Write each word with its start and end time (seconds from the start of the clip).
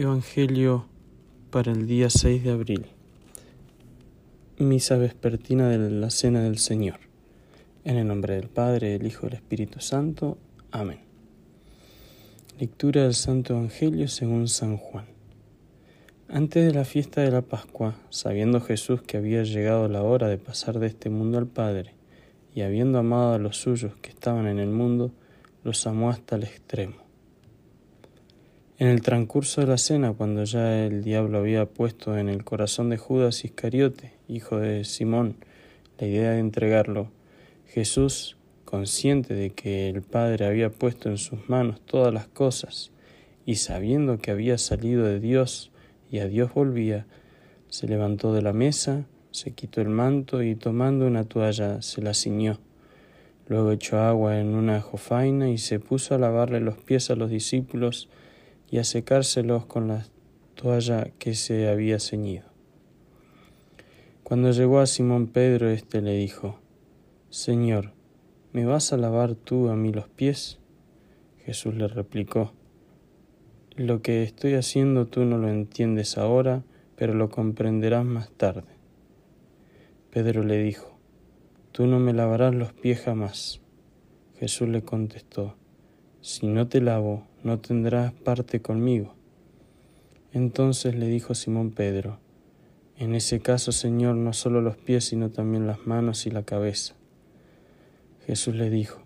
Evangelio 0.00 0.86
para 1.50 1.72
el 1.72 1.88
día 1.88 2.08
6 2.08 2.44
de 2.44 2.52
abril. 2.52 2.86
Misa 4.56 4.96
vespertina 4.96 5.68
de 5.70 5.90
la 5.90 6.10
Cena 6.10 6.40
del 6.40 6.58
Señor. 6.58 7.00
En 7.82 7.96
el 7.96 8.06
nombre 8.06 8.36
del 8.36 8.48
Padre, 8.48 8.90
del 8.90 9.08
Hijo 9.08 9.26
y 9.26 9.30
del 9.30 9.38
Espíritu 9.38 9.80
Santo. 9.80 10.38
Amén. 10.70 11.00
Lectura 12.60 13.02
del 13.02 13.14
Santo 13.14 13.54
Evangelio 13.54 14.06
según 14.06 14.46
San 14.46 14.76
Juan. 14.76 15.06
Antes 16.28 16.64
de 16.64 16.74
la 16.74 16.84
fiesta 16.84 17.22
de 17.22 17.32
la 17.32 17.42
Pascua, 17.42 17.96
sabiendo 18.10 18.60
Jesús 18.60 19.02
que 19.02 19.16
había 19.16 19.42
llegado 19.42 19.88
la 19.88 20.04
hora 20.04 20.28
de 20.28 20.38
pasar 20.38 20.78
de 20.78 20.86
este 20.86 21.10
mundo 21.10 21.38
al 21.38 21.48
Padre, 21.48 21.96
y 22.54 22.60
habiendo 22.60 23.00
amado 23.00 23.32
a 23.34 23.38
los 23.38 23.56
suyos 23.56 23.96
que 23.96 24.10
estaban 24.10 24.46
en 24.46 24.60
el 24.60 24.70
mundo, 24.70 25.10
los 25.64 25.84
amó 25.88 26.10
hasta 26.10 26.36
el 26.36 26.44
extremo 26.44 27.07
en 28.78 28.86
el 28.86 29.02
transcurso 29.02 29.60
de 29.60 29.66
la 29.66 29.76
cena, 29.76 30.12
cuando 30.12 30.44
ya 30.44 30.84
el 30.86 31.02
diablo 31.02 31.38
había 31.38 31.66
puesto 31.66 32.16
en 32.16 32.28
el 32.28 32.44
corazón 32.44 32.90
de 32.90 32.96
Judas 32.96 33.44
Iscariote, 33.44 34.12
hijo 34.28 34.58
de 34.58 34.84
Simón, 34.84 35.34
la 35.98 36.06
idea 36.06 36.30
de 36.30 36.38
entregarlo, 36.38 37.10
Jesús, 37.66 38.36
consciente 38.64 39.34
de 39.34 39.50
que 39.50 39.88
el 39.88 40.02
Padre 40.02 40.46
había 40.46 40.70
puesto 40.70 41.08
en 41.08 41.18
sus 41.18 41.48
manos 41.48 41.80
todas 41.80 42.14
las 42.14 42.28
cosas, 42.28 42.92
y 43.44 43.56
sabiendo 43.56 44.18
que 44.18 44.30
había 44.30 44.58
salido 44.58 45.04
de 45.04 45.18
Dios 45.18 45.72
y 46.08 46.20
a 46.20 46.28
Dios 46.28 46.54
volvía, 46.54 47.04
se 47.68 47.88
levantó 47.88 48.32
de 48.32 48.42
la 48.42 48.52
mesa, 48.52 49.06
se 49.32 49.50
quitó 49.50 49.80
el 49.80 49.88
manto 49.88 50.40
y 50.40 50.54
tomando 50.54 51.04
una 51.04 51.24
toalla 51.24 51.82
se 51.82 52.00
la 52.00 52.14
ciñó. 52.14 52.60
Luego 53.48 53.72
echó 53.72 53.98
agua 53.98 54.38
en 54.38 54.54
una 54.54 54.80
jofaina 54.80 55.50
y 55.50 55.58
se 55.58 55.80
puso 55.80 56.14
a 56.14 56.18
lavarle 56.18 56.60
los 56.60 56.76
pies 56.76 57.10
a 57.10 57.16
los 57.16 57.28
discípulos 57.28 58.08
y 58.70 58.78
a 58.78 58.84
secárselos 58.84 59.66
con 59.66 59.88
la 59.88 60.06
toalla 60.54 61.10
que 61.18 61.34
se 61.34 61.68
había 61.68 62.00
ceñido. 62.00 62.44
Cuando 64.24 64.50
llegó 64.50 64.80
a 64.80 64.86
Simón 64.86 65.26
Pedro, 65.28 65.70
éste 65.70 66.02
le 66.02 66.12
dijo, 66.14 66.60
Señor, 67.30 67.92
¿me 68.52 68.66
vas 68.66 68.92
a 68.92 68.96
lavar 68.96 69.34
tú 69.34 69.68
a 69.68 69.76
mí 69.76 69.92
los 69.92 70.08
pies? 70.08 70.58
Jesús 71.44 71.74
le 71.74 71.88
replicó, 71.88 72.52
Lo 73.76 74.02
que 74.02 74.22
estoy 74.22 74.54
haciendo 74.54 75.06
tú 75.06 75.24
no 75.24 75.38
lo 75.38 75.48
entiendes 75.48 76.18
ahora, 76.18 76.62
pero 76.94 77.14
lo 77.14 77.30
comprenderás 77.30 78.04
más 78.04 78.30
tarde. 78.32 78.76
Pedro 80.10 80.42
le 80.42 80.58
dijo, 80.58 80.98
Tú 81.72 81.86
no 81.86 82.00
me 82.00 82.12
lavarás 82.12 82.54
los 82.54 82.72
pies 82.72 83.00
jamás. 83.00 83.60
Jesús 84.38 84.68
le 84.68 84.82
contestó, 84.82 85.54
Si 86.20 86.48
no 86.48 86.66
te 86.66 86.80
lavo, 86.80 87.28
no 87.44 87.60
tendrás 87.60 88.12
parte 88.12 88.60
conmigo. 88.60 89.14
Entonces 90.32 90.96
le 90.96 91.06
dijo 91.06 91.34
Simón 91.34 91.70
Pedro, 91.70 92.18
En 92.96 93.14
ese 93.14 93.38
caso, 93.38 93.70
Señor, 93.70 94.16
no 94.16 94.32
solo 94.32 94.60
los 94.60 94.76
pies, 94.76 95.04
sino 95.04 95.30
también 95.30 95.68
las 95.68 95.86
manos 95.86 96.26
y 96.26 96.30
la 96.32 96.42
cabeza. 96.42 96.94
Jesús 98.26 98.56
le 98.56 98.68
dijo, 98.68 99.00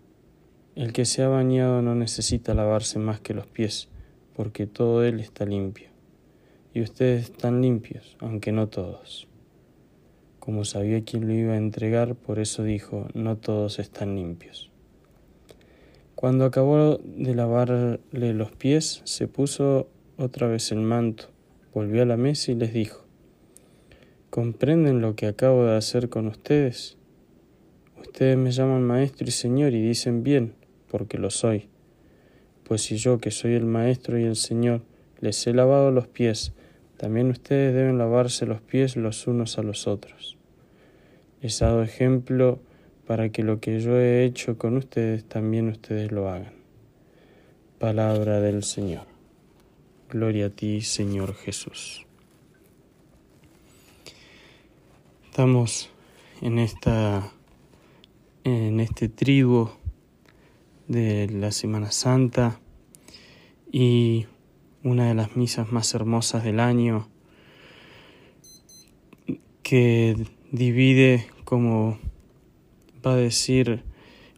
El 0.75 0.95
que 0.95 1.05
se 1.05 1.23
ha 1.23 1.29
bañado 1.29 1.83
no 1.83 1.95
necesita 1.95 2.55
lavarse 2.55 2.99
más 2.99 3.21
que 3.21 3.35
los 3.35 3.47
pies, 3.47 3.89
porque 4.35 4.67
todo 4.67 5.05
él 5.05 5.21
está 5.21 5.45
limpio. 5.45 5.91
Y 6.73 6.81
ustedes 6.81 7.25
están 7.25 7.61
limpios, 7.61 8.17
aunque 8.21 8.53
no 8.53 8.69
todos. 8.69 9.29
Como 10.39 10.65
sabía 10.65 11.05
quién 11.05 11.29
lo 11.29 11.35
iba 11.35 11.53
a 11.53 11.59
entregar, 11.59 12.15
por 12.15 12.39
eso 12.39 12.65
dijo, 12.65 13.07
no 13.13 13.37
todos 13.37 13.79
están 13.79 14.17
limpios. 14.17 14.72
Cuando 16.23 16.45
acabó 16.45 17.01
de 17.03 17.35
lavarle 17.35 17.99
los 18.33 18.53
pies, 18.53 19.03
se 19.03 19.27
puso 19.27 19.89
otra 20.17 20.47
vez 20.47 20.71
el 20.71 20.79
manto, 20.79 21.25
volvió 21.75 22.03
a 22.03 22.07
la 22.07 22.17
mesa 22.17 22.53
y 22.53 22.55
les 22.55 22.73
dijo, 22.73 23.05
¿comprenden 24.31 25.01
lo 25.01 25.17
que 25.17 25.27
acabo 25.27 25.65
de 25.65 25.77
hacer 25.77 26.11
con 26.11 26.29
ustedes? 26.29 26.97
Ustedes 28.01 28.39
me 28.39 28.53
llaman 28.53 28.85
maestro 28.85 29.27
y 29.27 29.33
señor 29.33 29.73
y 29.73 29.83
dicen 29.83 30.23
bien, 30.23 30.55
porque 30.89 31.19
lo 31.19 31.29
soy. 31.29 31.69
Pues 32.63 32.83
si 32.83 32.99
yo, 32.99 33.19
que 33.19 33.33
soy 33.33 33.55
el 33.55 33.65
maestro 33.65 34.17
y 34.17 34.23
el 34.23 34.37
señor, 34.37 34.83
les 35.19 35.45
he 35.49 35.53
lavado 35.53 35.91
los 35.91 36.07
pies, 36.07 36.53
también 36.99 37.31
ustedes 37.31 37.75
deben 37.75 37.99
lavarse 37.99 38.47
los 38.47 38.61
pies 38.61 38.95
los 38.95 39.27
unos 39.27 39.59
a 39.59 39.65
los 39.65 39.89
otros. 39.89 40.39
Les 41.41 41.61
he 41.61 41.65
dado 41.65 41.83
ejemplo 41.83 42.61
para 43.13 43.29
que 43.29 43.43
lo 43.43 43.61
que 43.61 43.79
yo 43.79 44.01
he 44.01 44.25
hecho 44.25 44.57
con 44.57 44.79
ustedes 44.79 45.23
también 45.27 45.69
ustedes 45.69 46.11
lo 46.11 46.31
hagan. 46.31 46.55
Palabra 47.79 48.41
del 48.41 48.63
Señor. 48.65 49.07
Gloria 50.09 50.47
a 50.47 50.49
ti, 50.49 50.81
Señor 50.81 51.35
Jesús. 51.35 52.07
Estamos 55.27 55.91
en 56.41 56.59
esta 56.59 57.31
en 58.45 58.81
este 58.81 59.11
trigo 59.11 59.77
de 60.89 61.29
la 61.29 61.53
Semana 61.53 61.93
Santa 61.93 62.61
y 63.71 64.25
una 64.85 65.09
de 65.09 65.15
las 65.15 65.37
misas 65.37 65.71
más 65.71 65.93
hermosas 65.93 66.45
del 66.45 66.61
año 66.61 67.11
que 69.63 70.17
divide 70.51 71.27
como 71.45 71.99
va 73.05 73.15
a 73.15 73.17
decir 73.17 73.85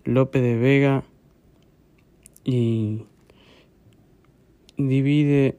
Lope 0.04 0.40
de 0.40 0.56
Vega 0.56 1.04
y 2.44 3.02
divide 4.76 5.58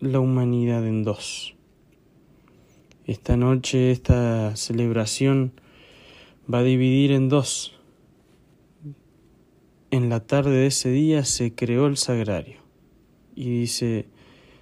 la 0.00 0.20
humanidad 0.20 0.86
en 0.86 1.02
dos. 1.02 1.56
Esta 3.06 3.36
noche, 3.36 3.90
esta 3.90 4.56
celebración 4.56 5.52
va 6.52 6.58
a 6.58 6.62
dividir 6.62 7.12
en 7.12 7.28
dos. 7.28 7.78
En 9.90 10.08
la 10.08 10.20
tarde 10.20 10.52
de 10.52 10.66
ese 10.66 10.90
día 10.90 11.24
se 11.24 11.54
creó 11.54 11.86
el 11.86 11.96
sagrario. 11.96 12.58
Y 13.34 13.50
dice 13.50 14.08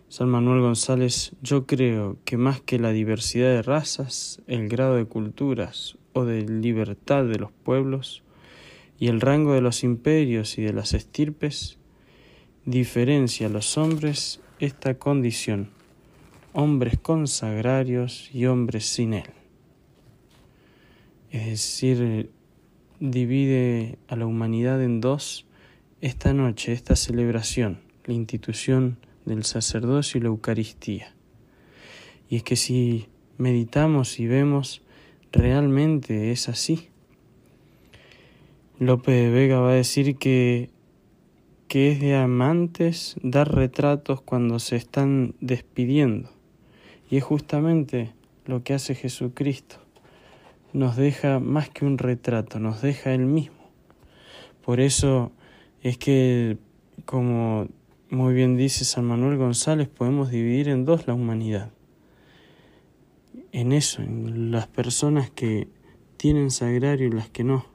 San 0.08 0.28
Manuel 0.28 0.60
González, 0.60 1.32
yo 1.42 1.66
creo 1.66 2.18
que 2.24 2.36
más 2.36 2.60
que 2.60 2.78
la 2.78 2.90
diversidad 2.90 3.48
de 3.48 3.62
razas, 3.62 4.42
el 4.46 4.68
grado 4.68 4.96
de 4.96 5.06
culturas 5.06 5.96
o 6.12 6.24
de 6.24 6.42
libertad 6.42 7.24
de 7.24 7.38
los 7.38 7.52
pueblos 7.52 8.22
y 8.98 9.08
el 9.08 9.20
rango 9.20 9.54
de 9.54 9.60
los 9.60 9.82
imperios 9.82 10.58
y 10.58 10.62
de 10.62 10.72
las 10.72 10.94
estirpes, 10.94 11.78
diferencia 12.64 13.48
a 13.48 13.50
los 13.50 13.76
hombres 13.76 14.40
esta 14.60 14.94
condición, 14.98 15.70
hombres 16.52 16.98
consagrarios 16.98 18.30
y 18.32 18.46
hombres 18.46 18.86
sin 18.86 19.14
él. 19.14 19.30
Es 21.30 21.46
decir, 21.46 22.30
divide 23.00 23.98
a 24.06 24.16
la 24.16 24.26
humanidad 24.26 24.82
en 24.82 25.00
dos 25.00 25.46
esta 26.00 26.32
noche, 26.32 26.72
esta 26.72 26.94
celebración, 26.94 27.80
la 28.04 28.14
institución 28.14 28.98
del 29.24 29.44
sacerdocio 29.44 30.18
y 30.18 30.22
la 30.22 30.28
Eucaristía. 30.28 31.14
Y 32.28 32.36
es 32.36 32.42
que 32.42 32.56
si 32.56 33.08
meditamos 33.38 34.20
y 34.20 34.26
vemos 34.26 34.82
realmente 35.32 36.30
es 36.30 36.48
así. 36.48 36.88
López 38.78 39.14
de 39.14 39.30
Vega 39.30 39.60
va 39.60 39.70
a 39.70 39.74
decir 39.74 40.16
que, 40.16 40.70
que 41.68 41.92
es 41.92 42.00
de 42.00 42.14
amantes 42.16 43.16
dar 43.22 43.54
retratos 43.54 44.20
cuando 44.20 44.58
se 44.58 44.76
están 44.76 45.34
despidiendo. 45.40 46.30
Y 47.10 47.16
es 47.16 47.24
justamente 47.24 48.12
lo 48.44 48.62
que 48.62 48.74
hace 48.74 48.94
Jesucristo. 48.94 49.76
Nos 50.72 50.96
deja 50.96 51.38
más 51.38 51.68
que 51.68 51.84
un 51.84 51.98
retrato, 51.98 52.58
nos 52.58 52.80
deja 52.82 53.12
Él 53.14 53.26
mismo. 53.26 53.70
Por 54.64 54.80
eso 54.80 55.32
es 55.82 55.98
que, 55.98 56.56
como 57.04 57.68
muy 58.10 58.34
bien 58.34 58.56
dice 58.56 58.84
San 58.84 59.04
Manuel 59.04 59.36
González, 59.36 59.88
podemos 59.88 60.30
dividir 60.30 60.68
en 60.68 60.84
dos 60.84 61.06
la 61.06 61.14
humanidad 61.14 61.70
en 63.52 63.72
eso, 63.72 64.02
en 64.02 64.50
las 64.50 64.66
personas 64.66 65.30
que 65.30 65.68
tienen 66.16 66.50
sagrario 66.50 67.08
y 67.08 67.12
las 67.12 67.28
que 67.28 67.44
no, 67.44 67.66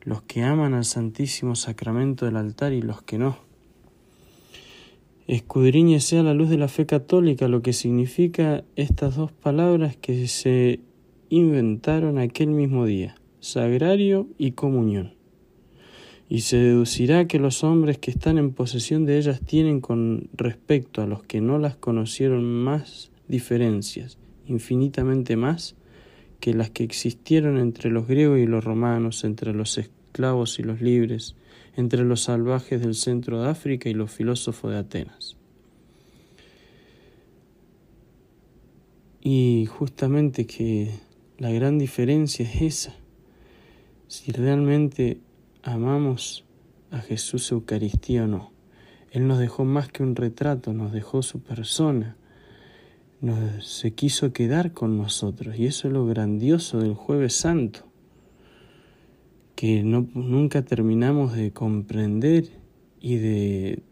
los 0.00 0.22
que 0.22 0.42
aman 0.42 0.74
al 0.74 0.84
Santísimo 0.84 1.54
Sacramento 1.54 2.26
del 2.26 2.36
altar 2.36 2.72
y 2.72 2.82
los 2.82 3.02
que 3.02 3.18
no. 3.18 3.38
Escudriñese 5.28 6.18
a 6.18 6.22
la 6.22 6.34
luz 6.34 6.50
de 6.50 6.58
la 6.58 6.68
fe 6.68 6.86
católica 6.86 7.48
lo 7.48 7.62
que 7.62 7.72
significa 7.72 8.64
estas 8.74 9.16
dos 9.16 9.30
palabras 9.30 9.96
que 9.96 10.26
se 10.26 10.80
inventaron 11.28 12.18
aquel 12.18 12.50
mismo 12.50 12.84
día, 12.84 13.14
sagrario 13.40 14.26
y 14.36 14.52
comunión. 14.52 15.14
Y 16.28 16.40
se 16.40 16.56
deducirá 16.56 17.26
que 17.28 17.38
los 17.38 17.62
hombres 17.62 17.98
que 17.98 18.10
están 18.10 18.38
en 18.38 18.52
posesión 18.52 19.04
de 19.06 19.18
ellas 19.18 19.40
tienen 19.40 19.80
con 19.80 20.28
respecto 20.32 21.02
a 21.02 21.06
los 21.06 21.22
que 21.22 21.40
no 21.40 21.58
las 21.58 21.76
conocieron 21.76 22.44
más 22.44 23.12
diferencias, 23.28 24.18
infinitamente 24.46 25.36
más 25.36 25.76
que 26.40 26.54
las 26.54 26.70
que 26.70 26.84
existieron 26.84 27.58
entre 27.58 27.90
los 27.90 28.06
griegos 28.06 28.38
y 28.38 28.46
los 28.46 28.64
romanos, 28.64 29.24
entre 29.24 29.54
los 29.54 29.78
esclavos 29.78 30.58
y 30.58 30.62
los 30.62 30.80
libres, 30.80 31.36
entre 31.76 32.04
los 32.04 32.22
salvajes 32.22 32.80
del 32.80 32.94
centro 32.94 33.42
de 33.42 33.48
África 33.48 33.88
y 33.88 33.94
los 33.94 34.10
filósofos 34.10 34.72
de 34.72 34.78
Atenas. 34.78 35.36
Y 39.20 39.66
justamente 39.66 40.46
que 40.46 40.90
la 41.38 41.50
gran 41.52 41.78
diferencia 41.78 42.44
es 42.44 42.62
esa. 42.62 42.96
Si 44.08 44.32
realmente 44.32 45.20
amamos 45.62 46.44
a 46.90 46.98
Jesús 46.98 47.50
Eucaristía 47.52 48.24
o 48.24 48.26
no. 48.26 48.52
Él 49.10 49.26
nos 49.26 49.38
dejó 49.38 49.64
más 49.64 49.88
que 49.88 50.02
un 50.02 50.16
retrato, 50.16 50.72
nos 50.72 50.92
dejó 50.92 51.22
su 51.22 51.40
persona, 51.40 52.16
se 53.60 53.92
quiso 53.92 54.32
quedar 54.32 54.72
con 54.72 54.98
nosotros 54.98 55.56
y 55.56 55.66
eso 55.66 55.88
es 55.88 55.94
lo 55.94 56.06
grandioso 56.06 56.80
del 56.80 56.94
jueves 56.94 57.34
santo, 57.34 57.86
que 59.54 59.82
no, 59.84 60.08
nunca 60.14 60.62
terminamos 60.62 61.34
de 61.34 61.52
comprender 61.52 62.48
y 63.00 63.16
de, 63.16 63.82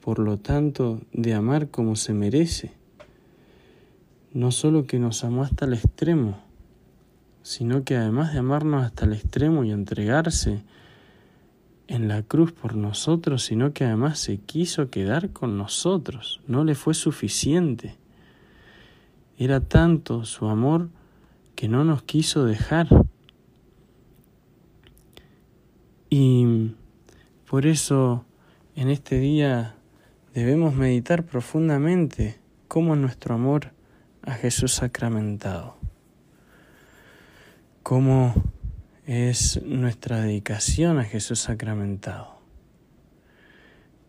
por 0.00 0.18
lo 0.18 0.38
tanto, 0.38 1.00
de 1.12 1.34
amar 1.34 1.68
como 1.68 1.96
se 1.96 2.14
merece. 2.14 2.72
No 4.32 4.52
solo 4.52 4.86
que 4.86 4.98
nos 4.98 5.24
amó 5.24 5.42
hasta 5.42 5.66
el 5.66 5.74
extremo, 5.74 6.38
sino 7.42 7.84
que 7.84 7.96
además 7.96 8.32
de 8.32 8.38
amarnos 8.38 8.84
hasta 8.84 9.04
el 9.04 9.12
extremo 9.12 9.64
y 9.64 9.70
entregarse, 9.70 10.62
en 11.88 12.06
la 12.06 12.22
cruz 12.22 12.52
por 12.52 12.76
nosotros, 12.76 13.44
sino 13.44 13.72
que 13.72 13.84
además 13.84 14.18
se 14.18 14.38
quiso 14.38 14.90
quedar 14.90 15.30
con 15.30 15.56
nosotros. 15.56 16.40
No 16.46 16.62
le 16.64 16.74
fue 16.74 16.92
suficiente. 16.94 17.96
Era 19.38 19.60
tanto 19.60 20.24
su 20.24 20.48
amor 20.48 20.90
que 21.54 21.68
no 21.68 21.84
nos 21.84 22.02
quiso 22.02 22.44
dejar. 22.44 22.88
Y 26.10 26.74
por 27.48 27.64
eso 27.66 28.24
en 28.74 28.90
este 28.90 29.18
día 29.20 29.76
debemos 30.34 30.74
meditar 30.74 31.24
profundamente 31.24 32.40
cómo 32.66 32.96
nuestro 32.96 33.36
amor 33.36 33.72
a 34.22 34.32
Jesús 34.32 34.72
sacramentado, 34.72 35.76
cómo 37.82 38.34
es 39.06 39.62
nuestra 39.62 40.20
dedicación 40.20 40.98
a 40.98 41.04
Jesús 41.04 41.38
sacramentado. 41.38 42.38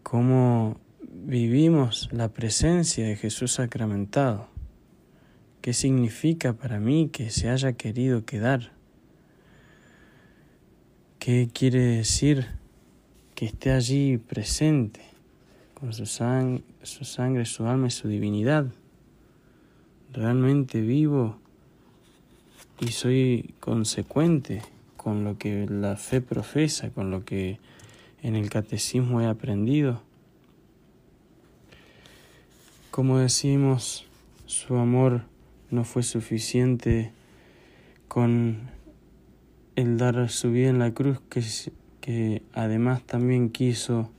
Cómo 0.03 0.77
vivimos 1.07 2.09
la 2.11 2.29
presencia 2.29 3.07
de 3.07 3.15
Jesús 3.15 3.53
sacramentado. 3.53 4.49
¿Qué 5.61 5.73
significa 5.73 6.53
para 6.53 6.79
mí 6.79 7.09
que 7.09 7.29
se 7.29 7.49
haya 7.49 7.73
querido 7.73 8.23
quedar? 8.23 8.71
¿Qué 11.19 11.49
quiere 11.53 11.81
decir 11.81 12.47
que 13.35 13.47
esté 13.47 13.71
allí 13.71 14.17
presente 14.17 15.01
con 15.73 15.91
su, 15.91 16.05
sangre, 16.05 17.45
su 17.45 17.65
alma 17.65 17.87
y 17.87 17.91
su 17.91 18.07
divinidad? 18.07 18.67
Realmente 20.13 20.79
vivo 20.79 21.37
y 22.79 22.93
soy 22.93 23.53
consecuente 23.59 24.61
con 24.95 25.25
lo 25.25 25.37
que 25.37 25.67
la 25.67 25.97
fe 25.97 26.21
profesa, 26.21 26.89
con 26.91 27.11
lo 27.11 27.25
que 27.25 27.59
en 28.23 28.37
el 28.37 28.49
catecismo 28.49 29.19
he 29.19 29.27
aprendido. 29.27 30.01
Como 32.91 33.17
decimos, 33.17 34.05
su 34.45 34.77
amor 34.77 35.23
no 35.71 35.83
fue 35.83 36.03
suficiente 36.03 37.11
con 38.07 38.69
el 39.75 39.97
dar 39.97 40.29
su 40.29 40.51
vida 40.51 40.69
en 40.69 40.79
la 40.79 40.93
cruz, 40.93 41.21
que, 41.29 41.43
que 42.01 42.41
además 42.53 43.03
también 43.03 43.49
quiso 43.49 44.09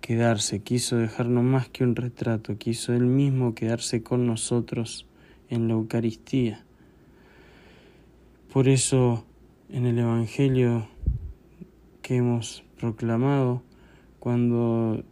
quedarse, 0.00 0.60
quiso 0.60 0.96
dejarnos 0.96 1.44
más 1.44 1.68
que 1.68 1.82
un 1.82 1.96
retrato, 1.96 2.58
quiso 2.58 2.92
él 2.92 3.06
mismo 3.06 3.54
quedarse 3.54 4.02
con 4.02 4.26
nosotros 4.26 5.06
en 5.48 5.66
la 5.68 5.74
Eucaristía. 5.74 6.64
Por 8.52 8.68
eso 8.68 9.24
en 9.70 9.86
el 9.86 9.98
Evangelio 9.98 10.86
que 12.02 12.16
hemos 12.16 12.62
proclamado, 12.78 13.62
cuando 14.20 15.02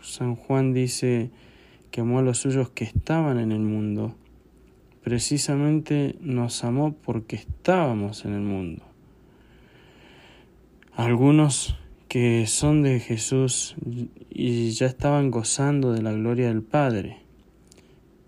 San 0.00 0.36
Juan 0.36 0.72
dice 0.72 1.30
que 1.90 2.02
amó 2.02 2.20
a 2.20 2.22
los 2.22 2.38
suyos 2.38 2.70
que 2.70 2.84
estaban 2.84 3.38
en 3.38 3.52
el 3.52 3.60
mundo, 3.60 4.14
precisamente 5.04 6.16
nos 6.20 6.64
amó 6.64 6.94
porque 6.94 7.36
estábamos 7.36 8.24
en 8.24 8.32
el 8.32 8.40
mundo. 8.40 8.82
Algunos 10.96 11.76
que 12.08 12.46
son 12.46 12.82
de 12.82 13.00
Jesús 13.00 13.76
y 14.30 14.70
ya 14.70 14.86
estaban 14.86 15.30
gozando 15.30 15.92
de 15.92 16.00
la 16.00 16.12
gloria 16.12 16.48
del 16.48 16.62
Padre, 16.62 17.18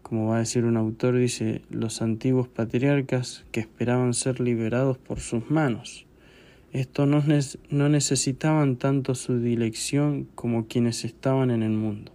como 0.02 0.28
va 0.28 0.36
a 0.36 0.40
decir 0.40 0.64
un 0.64 0.76
autor, 0.76 1.16
dice, 1.16 1.62
los 1.70 2.02
antiguos 2.02 2.46
patriarcas 2.46 3.44
que 3.52 3.60
esperaban 3.60 4.12
ser 4.12 4.40
liberados 4.40 4.98
por 4.98 5.18
sus 5.20 5.50
manos. 5.50 6.06
Estos 6.72 7.08
no, 7.08 7.24
no 7.70 7.88
necesitaban 7.88 8.76
tanto 8.76 9.14
su 9.14 9.40
dilección 9.40 10.28
como 10.34 10.66
quienes 10.66 11.06
estaban 11.06 11.50
en 11.50 11.62
el 11.62 11.72
mundo. 11.72 12.12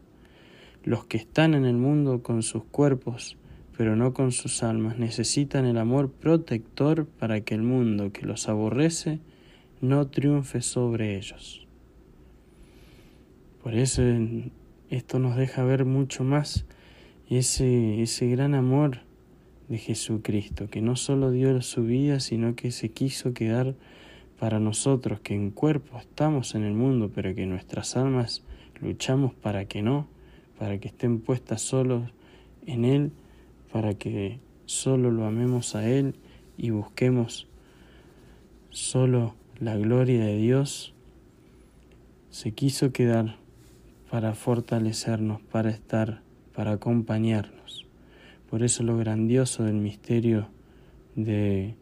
Los 0.84 1.06
que 1.06 1.18
están 1.18 1.56
en 1.56 1.66
el 1.66 1.78
mundo 1.78 2.22
con 2.22 2.44
sus 2.44 2.64
cuerpos, 2.66 3.38
pero 3.78 3.96
no 3.96 4.14
con 4.14 4.32
sus 4.32 4.64
almas, 4.64 4.98
necesitan 4.98 5.66
el 5.66 5.78
amor 5.78 6.12
protector 6.12 7.06
para 7.06 7.42
que 7.42 7.56
el 7.56 7.64
mundo 7.64 8.12
que 8.12 8.26
los 8.26 8.50
aborrece 8.50 9.20
no 9.82 10.08
triunfe 10.08 10.62
sobre 10.62 11.18
ellos. 11.18 11.68
Por 13.64 13.76
eso 13.76 14.02
esto 14.90 15.20
nos 15.20 15.36
deja 15.36 15.64
ver 15.64 15.86
mucho 15.86 16.24
más 16.24 16.66
ese, 17.30 18.02
ese 18.02 18.28
gran 18.28 18.56
amor 18.56 19.00
de 19.70 19.78
Jesucristo, 19.78 20.68
que 20.70 20.82
no 20.82 20.96
solo 20.96 21.32
dio 21.32 21.62
su 21.62 21.86
vida, 21.86 22.20
sino 22.20 22.56
que 22.56 22.72
se 22.72 22.90
quiso 22.90 23.34
quedar 23.34 23.76
para 24.38 24.60
nosotros, 24.60 25.20
que 25.22 25.34
en 25.34 25.52
cuerpo 25.52 25.98
estamos 25.98 26.56
en 26.56 26.64
el 26.64 26.74
mundo, 26.74 27.12
pero 27.14 27.34
que 27.36 27.46
nuestras 27.46 27.96
almas 27.96 28.44
luchamos 28.82 29.34
para 29.34 29.66
que 29.66 29.82
no, 29.82 30.08
para 30.58 30.80
que 30.80 30.88
estén 30.90 31.20
puestas 31.20 31.62
solos 31.62 32.12
en 32.66 32.86
Él, 32.86 33.12
para 33.72 33.94
que 33.94 34.40
solo 34.66 35.12
lo 35.12 35.26
amemos 35.26 35.76
a 35.76 35.88
Él 35.88 36.16
y 36.58 36.70
busquemos 36.70 37.48
solo 38.70 39.36
la 39.60 39.76
gloria 39.76 40.26
de 40.26 40.38
Dios, 40.38 40.94
se 42.30 42.52
quiso 42.54 42.92
quedar 42.92 43.38
para 44.10 44.34
fortalecernos, 44.34 45.42
para 45.42 45.70
estar 45.70 46.22
para 46.54 46.74
acompañarnos. 46.74 47.86
Por 48.50 48.64
eso 48.64 48.84
lo 48.84 48.98
grandioso 48.98 49.64
del 49.64 49.76
misterio 49.76 50.48
de 51.16 51.76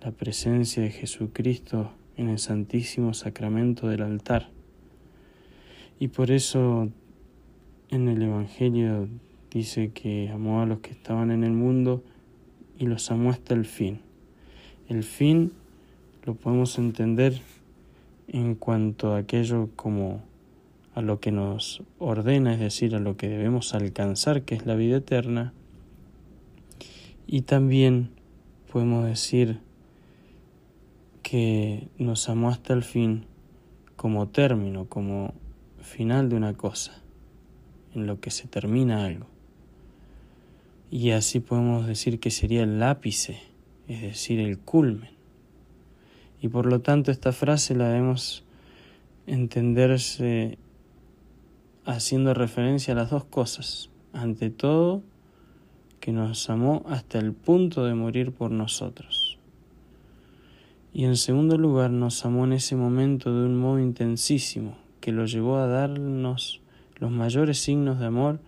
la 0.00 0.12
presencia 0.12 0.82
de 0.82 0.90
Jesucristo 0.90 1.90
en 2.16 2.28
el 2.28 2.38
Santísimo 2.38 3.14
Sacramento 3.14 3.88
del 3.88 4.02
altar. 4.02 4.50
Y 5.98 6.08
por 6.08 6.30
eso 6.30 6.88
en 7.90 8.08
el 8.08 8.22
Evangelio 8.22 9.08
dice 9.54 9.92
que 9.94 10.28
amó 10.30 10.60
a 10.60 10.66
los 10.66 10.80
que 10.80 10.90
estaban 10.90 11.30
en 11.30 11.44
el 11.44 11.52
mundo 11.52 12.02
y 12.76 12.86
los 12.86 13.10
amó 13.12 13.30
hasta 13.30 13.54
el 13.54 13.64
fin. 13.64 14.00
El 14.88 15.04
fin 15.04 15.52
lo 16.24 16.34
podemos 16.34 16.76
entender 16.76 17.40
en 18.26 18.56
cuanto 18.56 19.14
a 19.14 19.18
aquello 19.18 19.70
como 19.76 20.22
a 20.94 21.02
lo 21.02 21.20
que 21.20 21.30
nos 21.30 21.82
ordena, 21.98 22.52
es 22.52 22.60
decir, 22.60 22.96
a 22.96 22.98
lo 22.98 23.16
que 23.16 23.28
debemos 23.28 23.74
alcanzar, 23.74 24.42
que 24.42 24.56
es 24.56 24.66
la 24.66 24.74
vida 24.74 24.96
eterna. 24.96 25.52
Y 27.26 27.42
también 27.42 28.10
podemos 28.72 29.06
decir 29.06 29.60
que 31.22 31.88
nos 31.96 32.28
amó 32.28 32.48
hasta 32.48 32.74
el 32.74 32.82
fin 32.82 33.26
como 33.96 34.28
término, 34.28 34.86
como 34.86 35.32
final 35.80 36.28
de 36.28 36.36
una 36.36 36.54
cosa, 36.54 37.00
en 37.94 38.06
lo 38.06 38.20
que 38.20 38.30
se 38.30 38.48
termina 38.48 39.04
algo. 39.04 39.33
Y 40.90 41.10
así 41.10 41.40
podemos 41.40 41.86
decir 41.86 42.20
que 42.20 42.30
sería 42.30 42.62
el 42.62 42.82
ápice, 42.82 43.40
es 43.88 44.02
decir, 44.02 44.40
el 44.40 44.58
culmen. 44.58 45.10
Y 46.40 46.48
por 46.48 46.66
lo 46.66 46.80
tanto 46.80 47.10
esta 47.10 47.32
frase 47.32 47.74
la 47.74 47.88
debemos 47.88 48.44
entenderse 49.26 50.58
haciendo 51.84 52.34
referencia 52.34 52.92
a 52.92 52.96
las 52.96 53.10
dos 53.10 53.24
cosas. 53.24 53.90
Ante 54.12 54.50
todo, 54.50 55.02
que 56.00 56.12
nos 56.12 56.50
amó 56.50 56.84
hasta 56.86 57.18
el 57.18 57.32
punto 57.32 57.84
de 57.84 57.94
morir 57.94 58.32
por 58.32 58.50
nosotros. 58.50 59.38
Y 60.92 61.06
en 61.06 61.16
segundo 61.16 61.58
lugar, 61.58 61.90
nos 61.90 62.24
amó 62.24 62.44
en 62.44 62.52
ese 62.52 62.76
momento 62.76 63.34
de 63.34 63.46
un 63.46 63.56
modo 63.56 63.80
intensísimo, 63.80 64.76
que 65.00 65.12
lo 65.12 65.26
llevó 65.26 65.56
a 65.56 65.66
darnos 65.66 66.60
los 66.96 67.10
mayores 67.10 67.58
signos 67.58 67.98
de 67.98 68.06
amor 68.06 68.38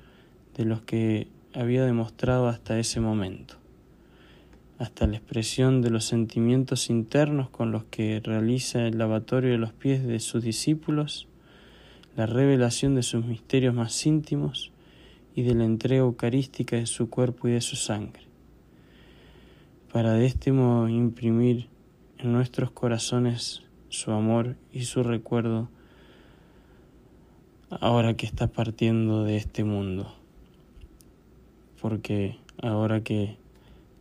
de 0.56 0.64
los 0.64 0.82
que 0.82 1.28
había 1.56 1.84
demostrado 1.84 2.48
hasta 2.48 2.78
ese 2.78 3.00
momento, 3.00 3.54
hasta 4.78 5.06
la 5.06 5.16
expresión 5.16 5.80
de 5.80 5.90
los 5.90 6.04
sentimientos 6.04 6.90
internos 6.90 7.48
con 7.48 7.72
los 7.72 7.84
que 7.84 8.20
realiza 8.22 8.86
el 8.86 8.98
lavatorio 8.98 9.52
de 9.52 9.58
los 9.58 9.72
pies 9.72 10.06
de 10.06 10.20
sus 10.20 10.42
discípulos 10.42 11.28
la 12.14 12.26
revelación 12.26 12.94
de 12.94 13.02
sus 13.02 13.24
misterios 13.24 13.74
más 13.74 14.06
íntimos 14.06 14.72
y 15.34 15.42
de 15.42 15.54
la 15.54 15.64
entrega 15.64 16.00
eucarística 16.00 16.76
de 16.76 16.86
su 16.86 17.10
cuerpo 17.10 17.48
y 17.48 17.52
de 17.52 17.60
su 17.60 17.76
sangre. 17.76 18.22
para 19.92 20.12
de 20.12 20.26
este 20.26 20.52
modo 20.52 20.88
imprimir 20.90 21.68
en 22.18 22.32
nuestros 22.32 22.70
corazones 22.70 23.62
su 23.88 24.10
amor 24.10 24.56
y 24.72 24.84
su 24.84 25.02
recuerdo 25.02 25.70
ahora 27.70 28.14
que 28.14 28.26
está 28.26 28.46
partiendo 28.46 29.24
de 29.24 29.36
este 29.38 29.64
mundo. 29.64 30.25
Porque 31.80 32.38
ahora 32.62 33.02
que 33.02 33.36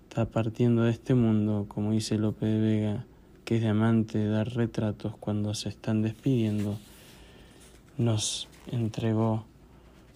está 0.09 0.25
partiendo 0.25 0.83
de 0.83 0.91
este 0.91 1.13
mundo, 1.13 1.65
como 1.67 1.91
dice 1.91 2.17
Lope 2.17 2.45
de 2.45 2.59
Vega, 2.59 3.05
que 3.43 3.57
es 3.57 3.61
de 3.61 3.69
amante 3.69 4.27
dar 4.27 4.53
retratos 4.53 5.15
cuando 5.19 5.53
se 5.53 5.69
están 5.69 6.01
despidiendo, 6.01 6.77
nos 7.97 8.47
entregó 8.71 9.45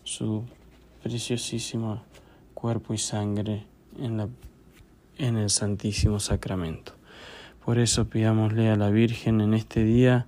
su 0.03 0.43
preciosísimo 1.03 2.01
cuerpo 2.53 2.93
y 2.93 2.97
sangre 2.97 3.65
en, 3.99 4.17
la, 4.17 4.29
en 5.17 5.37
el 5.37 5.49
Santísimo 5.49 6.19
Sacramento. 6.19 6.93
Por 7.63 7.77
eso 7.77 8.09
pidámosle 8.09 8.69
a 8.69 8.75
la 8.75 8.89
Virgen 8.89 9.41
en 9.41 9.53
este 9.53 9.83
día, 9.83 10.27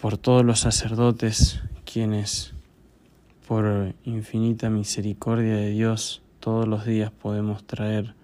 por 0.00 0.18
todos 0.18 0.44
los 0.44 0.60
sacerdotes 0.60 1.60
quienes, 1.84 2.52
por 3.46 3.94
infinita 4.04 4.70
misericordia 4.70 5.54
de 5.54 5.70
Dios, 5.70 6.22
todos 6.40 6.66
los 6.66 6.84
días 6.84 7.12
podemos 7.12 7.64
traer 7.64 8.14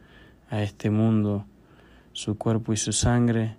a 0.50 0.62
este 0.62 0.91
mundo 0.91 1.47
su 2.12 2.37
cuerpo 2.37 2.73
y 2.73 2.76
su 2.76 2.93
sangre, 2.93 3.57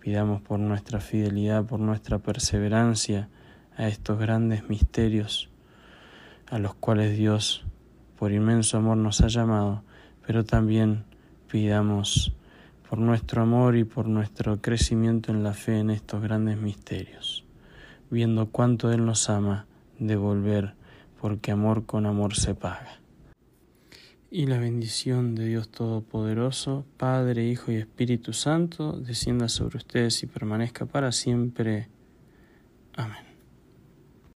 pidamos 0.00 0.42
por 0.42 0.58
nuestra 0.58 1.00
fidelidad, 1.00 1.64
por 1.64 1.80
nuestra 1.80 2.18
perseverancia 2.18 3.30
a 3.76 3.88
estos 3.88 4.18
grandes 4.18 4.68
misterios 4.68 5.48
a 6.48 6.58
los 6.58 6.74
cuales 6.74 7.16
Dios, 7.16 7.64
por 8.18 8.32
inmenso 8.32 8.76
amor, 8.76 8.98
nos 8.98 9.20
ha 9.22 9.28
llamado, 9.28 9.82
pero 10.26 10.44
también 10.44 11.04
pidamos 11.50 12.34
por 12.88 12.98
nuestro 12.98 13.42
amor 13.42 13.76
y 13.76 13.84
por 13.84 14.06
nuestro 14.06 14.60
crecimiento 14.60 15.32
en 15.32 15.42
la 15.42 15.54
fe 15.54 15.78
en 15.78 15.90
estos 15.90 16.22
grandes 16.22 16.58
misterios, 16.58 17.44
viendo 18.10 18.46
cuánto 18.46 18.92
Él 18.92 19.04
nos 19.04 19.28
ama, 19.28 19.66
devolver, 19.98 20.74
porque 21.20 21.52
amor 21.52 21.86
con 21.86 22.06
amor 22.06 22.34
se 22.34 22.54
paga. 22.54 23.00
Y 24.30 24.46
la 24.46 24.58
bendición 24.58 25.34
de 25.34 25.46
Dios 25.46 25.68
Todopoderoso, 25.68 26.84
Padre, 26.96 27.46
Hijo 27.46 27.72
y 27.72 27.76
Espíritu 27.76 28.32
Santo, 28.32 28.92
descienda 28.92 29.48
sobre 29.48 29.78
ustedes 29.78 30.22
y 30.22 30.26
permanezca 30.26 30.86
para 30.86 31.12
siempre. 31.12 31.88
Amén. 32.94 33.25